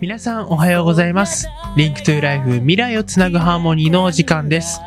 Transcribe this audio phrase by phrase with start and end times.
[0.00, 1.46] 皆さんおはようございます。
[1.76, 4.80] Link to Life 未来をつなぐハーモニーのお時間です。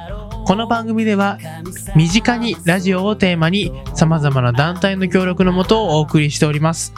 [0.47, 1.37] この番組では
[1.95, 6.93] 身近にラジオをテーマに様々な団体の協力のもとお送りしております。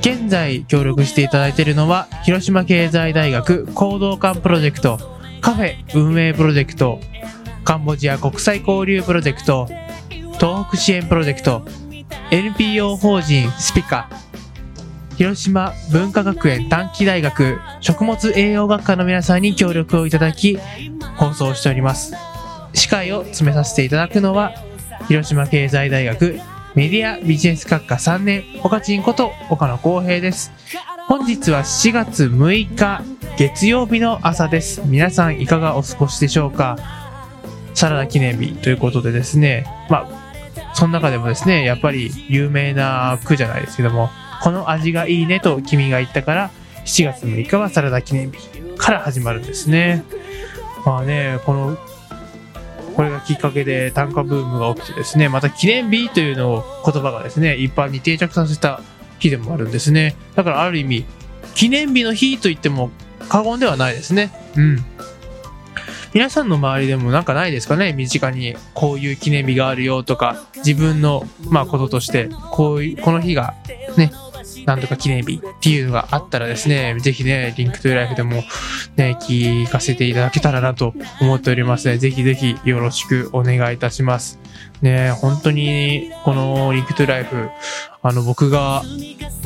[0.00, 4.98] 現在協力していただいているのは広島経済大学興動館プロジェクト、
[5.40, 6.98] カフェ運営プロジェクト、
[7.62, 9.68] カンボジア国際交流プロジェクト、
[10.40, 11.62] 東北支援プロジェクト、
[12.32, 14.10] NPO 法人スピカ、
[15.18, 20.56] 広島文化学園短期大学食物栄養学科の皆さんに協力をいただき
[21.16, 22.14] 放送しております。
[22.72, 24.52] 司会を詰めさせていただくのは
[25.08, 26.38] 広島経済大学
[26.76, 30.52] メディアビジネス学科3年岡ちんこと岡野光平です。
[31.08, 33.02] 本日は7月6日
[33.36, 34.82] 月曜日の朝です。
[34.86, 36.76] 皆さんいかがお過ごしでしょうか？
[37.74, 39.66] サラダ記念日ということでですね。
[39.90, 44.10] まあその中でもですねやっぱり有名な句じゃないですけども
[44.42, 46.50] この味がいいねと君が言ったから
[46.84, 48.38] 7月6日はサラダ記念日
[48.76, 50.04] から始まるんですね。
[50.86, 51.76] まあね、この、
[52.96, 58.80] これがきっかけで単価ブームが起きてですね、また記念日というのを言葉がですね、一般に定着させた
[59.18, 60.16] 日でもあるんですね。
[60.34, 61.04] だからある意味、
[61.54, 62.90] 記念日の日と言っても
[63.28, 64.32] 過言ではないですね。
[64.56, 64.84] うん。
[66.14, 67.92] 皆さんの周りでもなんかないですかね？
[67.92, 73.54] 身近にこういう記念日があるよとか、自分の、まあ、こととして、こういう、この日が
[73.96, 74.10] ね、
[74.66, 78.42] なんとか記念日っていうのがあったらですね、ぜひね、 Link to Life でも
[78.96, 84.38] ね、聞かせていただけたらなと思っておりますので、ぜひぜひよろしくお願いいたします。
[84.82, 87.48] ね、本当に、この Link to Life、
[88.02, 88.82] あの、僕が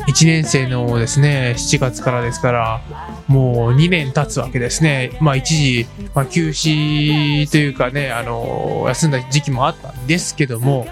[0.07, 2.81] 1年生のですね、7月からですから、
[3.27, 5.17] もう2年経つわけですね。
[5.21, 10.85] まあ一時、まあ休止というかね、あの、休んだ時期もあったんですけども、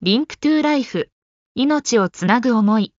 [0.00, 1.10] リンクトゥライフ。
[1.54, 2.94] 命をつなぐ思い。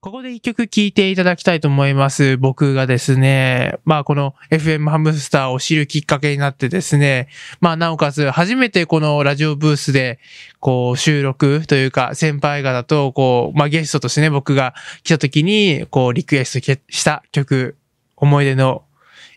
[0.00, 2.36] ここで一曲聴いていただきたいと思います。
[2.36, 7.28] 僕がですね、まあこの FM ハムスターを知るきっかけになってですね、
[7.60, 10.20] まあなおかつ初めてこのラジオブースで
[10.60, 14.72] こう収録というか先輩方とこう、まあゲストとしてね僕が
[15.02, 17.76] 来た時にこうリクエストした曲、
[18.16, 18.84] 思い出の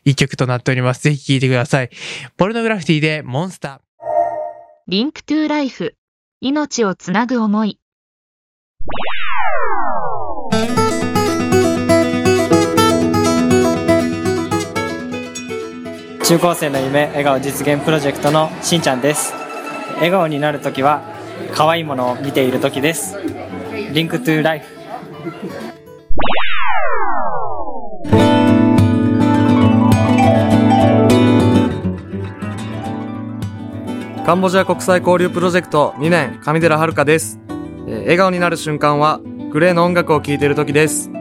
[0.05, 1.01] 一曲となっております。
[1.01, 1.89] ぜひ聴いてください。
[2.37, 3.79] ポルノグラフィティでモンスター。
[4.87, 5.95] リンクトゥーライフ。
[6.39, 7.80] 命をつなぐ思い。
[16.23, 19.33] 中高生の夢笑顔実現プロジェクトのしんちゃんです。
[19.95, 21.01] 笑顔になるときは
[21.53, 23.17] 可愛いものを見ているときです。
[23.91, 24.65] リンクトゥライフ。
[34.25, 37.37] カンボジア国際交流プロジェクト2年上寺遥です、
[37.91, 39.19] えー笑顔になる瞬間は
[39.51, 41.11] グレーの音楽を聴いている時です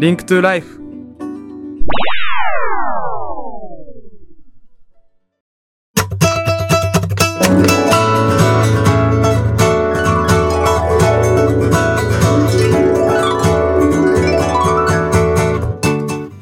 [0.00, 0.78] Link to Life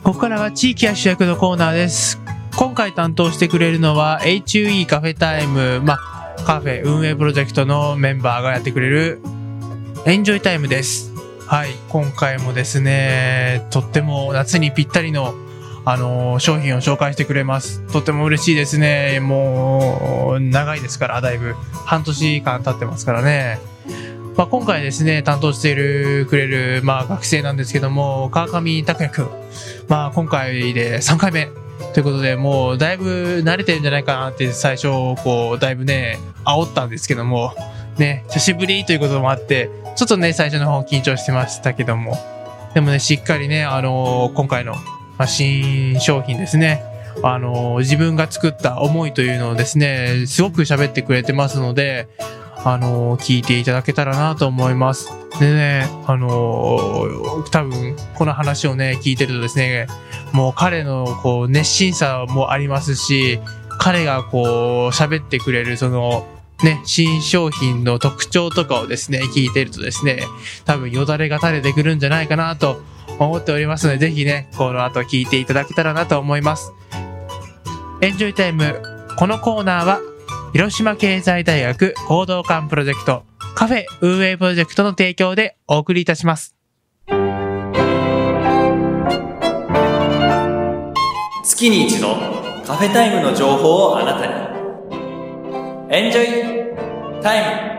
[0.05, 2.21] ここからは地域が主役のコーナーです。
[2.57, 9.21] 今回担当してくれるのは HUE Cafe Time、まあ、カフェ運営プロジェクトのメンバーがやってくれる
[10.09, 11.13] エンジョイタイムです。
[11.49, 15.35] はい、今回もですね、とっても夏にぴったりの
[15.85, 17.81] あの商品を紹介してくれます。
[17.93, 19.19] とっても嬉しいですね。
[19.19, 21.55] もう、長いですから、だいぶ。
[21.87, 23.59] 半年間経ってますからね。
[24.37, 29.29] まあ、今回ですね、担当している、くれる、まあ、学生なんですけども、川上拓也くん。
[29.89, 31.49] まあ、今回で3回目
[31.95, 34.87] ということで、もうだいぶ慣れてるんじゃないかなって最初、
[35.25, 37.57] こう、だいぶね、煽ったんですけども、
[37.99, 42.17] ね、久しぶりということもあって、ちょっとね、最初の方緊張してましたけども、
[42.75, 44.81] でもね、しっかりね、あのー今回の、ま
[45.25, 46.83] あ、新商品ですね、
[47.23, 52.09] あのー自分が作った思いというのをですね、すごく喋ってくれてますので、
[52.65, 55.09] あのー聞いていただけたらなと思います。
[55.41, 56.29] でね、あの
[57.51, 59.87] 多分、この話をね、聞いてるとですね、
[60.33, 63.41] もう彼のこう熱心さもありますし、
[63.79, 66.27] 彼がこう喋ってくれるその
[66.63, 70.23] ね、新商品の特徴とかをですね、聞いてるとですね、
[70.65, 72.83] 多分よだれが垂れてくるんじゃないかなと
[73.19, 76.73] 思っておりますので、ぜひね、この後聞いていただけたらなと思います。
[78.01, 78.83] エンジョイタイム。
[79.19, 80.01] このコーナーは、
[80.53, 83.25] 広島経済大学行動館プロジェクト
[83.55, 86.55] カフェ運営プロジェクトの提供でお送りいたします。
[91.45, 92.15] 月に一度
[92.67, 94.46] カフェタイムの情報をあなたに
[95.89, 97.77] エンジョイタイム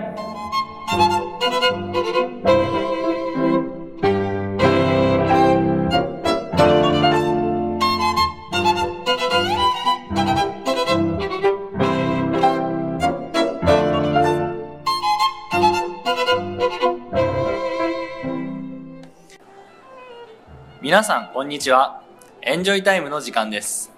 [20.82, 22.02] 皆さんこんにちは。
[22.42, 23.92] エンジョイタイムの時間です。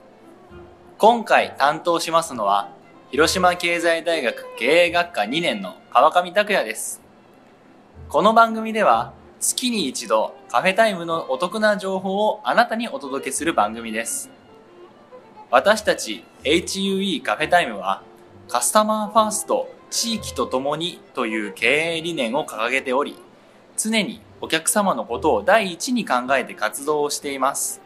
[0.98, 2.79] 今回担当しますのは
[3.12, 7.02] 広島経済大学経営学科2年の川上拓也です。
[8.08, 14.30] この番組では月に一度カフェタイムのお得な情報をあなたにお届けする番組です。
[15.50, 18.04] 私たち HUE カフェタイムは
[18.48, 23.16] カスタマーファースト地域とともにという経営理念を掲げており
[23.76, 27.82] 常にお客様のことを第一に考えて活動をしています。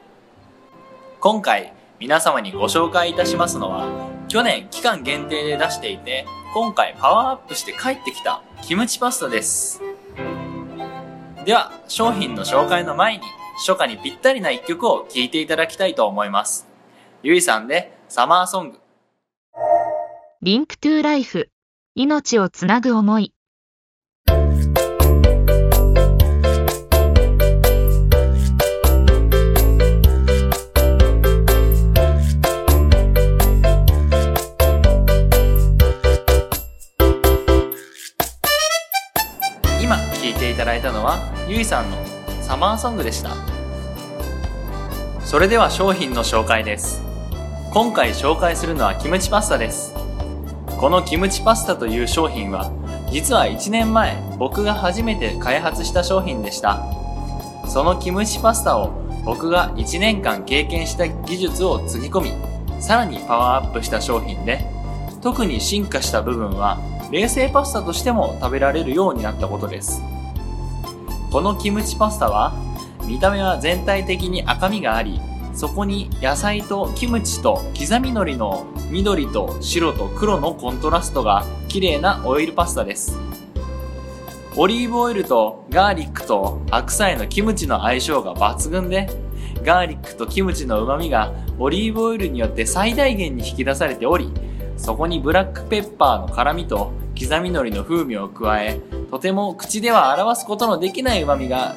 [1.22, 9.82] 今回皆様にご紹介いたしますのは去年期間限定で出していて今回パワーアップして帰ってきたキムチパスタです
[11.46, 13.24] では商品の紹介の前に
[13.66, 16.68] 初夏にぴったりな一曲を聴いていただきたいと思います
[17.22, 18.80] YUI さんで SUMMER SONG
[20.44, 21.50] Link to Life。
[21.96, 23.34] 命をつなぐ思い。
[39.84, 41.98] 今聴いていただいたのはゆいさんの
[42.42, 43.36] サマーソングでした。
[45.26, 47.02] それでは商品の紹介です。
[47.74, 49.94] 今回紹介するのはキムチパスタです。
[50.80, 52.72] このキムチパスタという商品は
[53.12, 56.82] 実は1年前僕が初めて開発した商品でした。
[57.68, 58.94] そのキムチパスタを
[59.26, 64.66] 僕が1年間経験した技術をつぎ込みさらにパワーアップした商品で
[65.24, 66.80] 特に進化した部分は
[67.10, 70.02] 冷製パスタとしても食べられるようになったことです。
[71.32, 72.54] このキムチパスタは
[73.08, 75.20] 見た目は全体的に赤みがあり
[75.54, 83.18] そこに野菜とキムチと刻み海苔の緑と白と黒のコントラストが綺麗なオイルパスタです。
[84.56, 89.10] オリーブオイルとガーリックと白菜のキムチの相性が抜群で
[89.64, 94.30] ガーリックとキムチの旨味がオリーブオイルによって最大限に引き出されており
[94.78, 101.76] そこにブラックペッパーの辛みと刻み海苔の風味を加えとても口では表すことのできない旨味が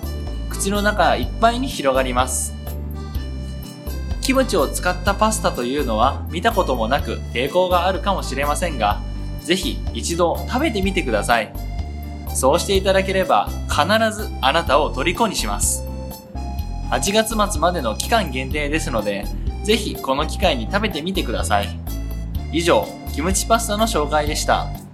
[0.50, 2.54] 口の中いっぱいに広がります。
[4.23, 9.00] キムチを使ったパスタというのは見たこともなく抵抗があるかもしれませんが
[9.40, 11.52] ぜひ一度食べてみてください。
[12.35, 15.85] そうしていただければ必ずあなたを虜にします。
[16.90, 19.26] 8月末までの期間限定ですので
[19.64, 21.86] ぜひこの機会に食べてみてください。
[22.53, 24.86] 以上キムチパスタの紹介でした。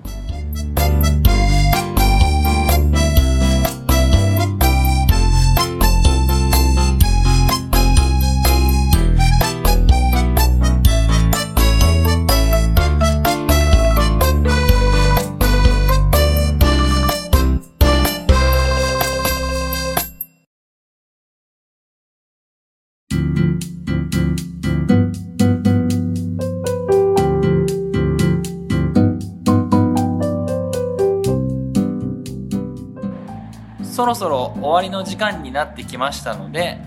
[34.03, 36.79] そろそろ終わりの時間になってきましたので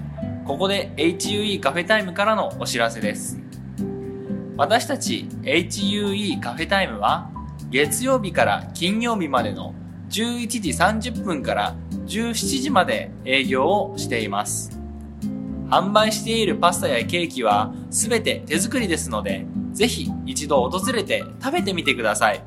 [0.44, 3.40] ここで HUE カフェタイムからのお知らせです
[4.58, 7.32] 私たち HUE カフェタイムは
[7.70, 9.74] 月曜日から金曜日までの
[10.10, 14.78] 11時30分から17時まで営業をしています
[15.70, 22.44] 販売しているパスタやケーキはすべて手作りですので、ぜひ一度訪れて食べてみてください。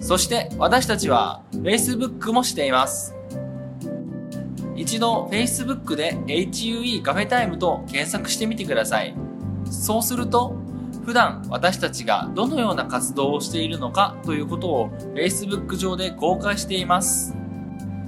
[0.00, 3.14] そして私たちは Facebook もしています。
[4.76, 9.14] 一度 Facebook で HUE カフェタイムと検索してみてください。
[9.70, 10.56] そうすると、
[11.04, 17.34] 普段私たちがどのような活動をしているのかということを Facebook 上で公開しています。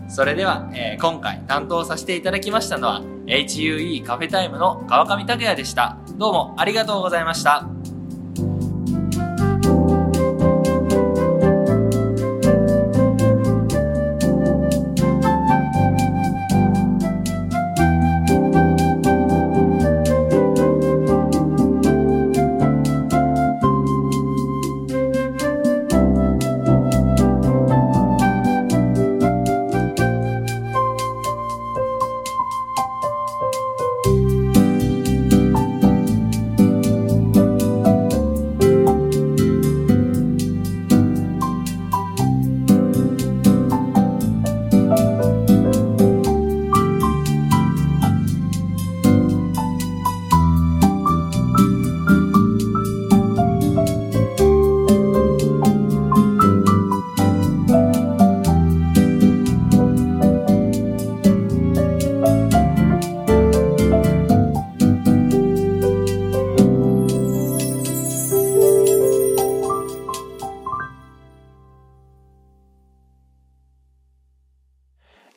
[0.08, 5.99] それでは、えー今回担当させていただきましたのは HUE カフェタイムの川上拓也でした。
[6.16, 7.75] どうもありがとうございました。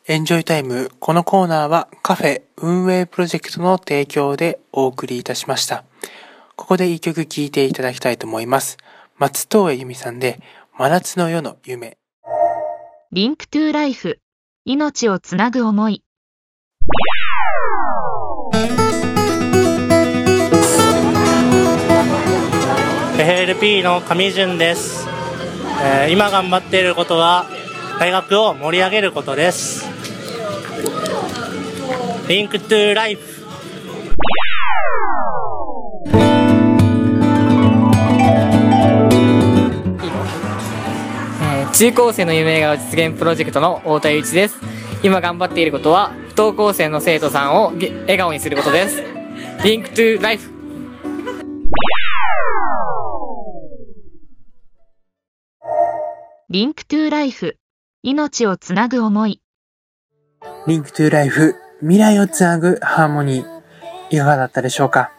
[0.10, 0.89] Enjoy Time。
[1.00, 5.84] このコーナーはカフェ運営プロジェクトの提供でお送りいたしました。
[6.56, 8.78] ここで一曲聴いていただきたいと思います。
[9.20, 10.42] 松任谷由実さんで
[10.75, 12.00] 真夏の夜の夢。
[13.12, 14.19] Link to Life。
[14.66, 16.04] 命をつなぐ思い。
[23.20, 25.08] FLP の上順です、
[25.84, 27.46] えー今頑張っていることは
[28.00, 29.88] 大学を盛り上げることです
[32.29, 33.43] Link to Life
[41.41, 44.59] えー中高生の夢が実現プロジェクトの太田祐一です。
[45.01, 49.01] 今頑張っていることは不登校生の生徒さんをげ笑顔にすることです。
[49.63, 50.51] Link to Life
[56.51, 57.58] Link to Life。
[58.03, 59.41] 命をつなぐ思い。
[60.67, 63.59] Link to Life 未来をつなぐハーモニー。
[64.09, 65.13] いかがだったでしょうか？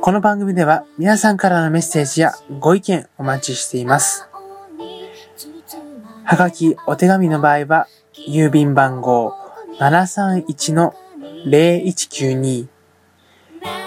[0.00, 4.28] この番組では皆さんからのメッセージやご意見お待ちしています。
[6.24, 7.88] はがき、お手紙の場合は、
[8.28, 9.34] 郵便番号
[9.80, 12.68] 731-0192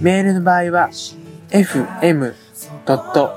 [0.00, 0.90] メールの場合は
[1.50, 3.32] fm.hamstar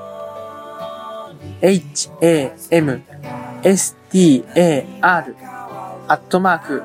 [6.08, 6.82] アットマーク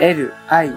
[0.00, 0.74] liv.jp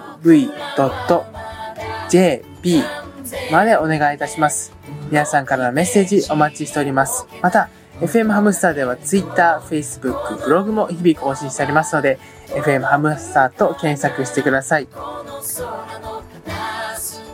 [3.51, 4.73] までお願いいたします。
[5.09, 7.25] 皆さんからのメッセージお待ちしております。
[7.41, 7.69] また、
[8.01, 12.19] FM ハムスターでは Twitter、Facebook、ブログも日々更新しておりますので、
[12.49, 14.87] FM ハムスターと検索してください。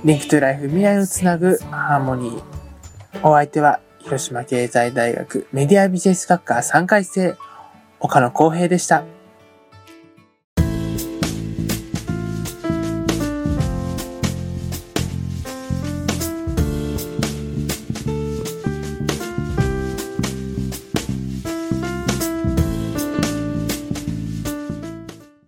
[0.06, 3.28] Link to Life 未来をつなぐハーモニー。
[3.28, 7.38] お相手は広島経済大学メディアビジネス学科3回生
[8.02, 9.04] 岡野光平でした。